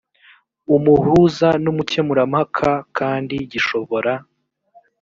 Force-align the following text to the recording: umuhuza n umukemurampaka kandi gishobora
umuhuza 0.75 1.49
n 1.63 1.65
umukemurampaka 1.71 2.69
kandi 2.97 3.35
gishobora 3.51 4.11